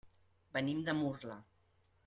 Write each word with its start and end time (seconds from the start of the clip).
Venim 0.55 0.81
de 0.89 0.97
Murla. 1.03 1.39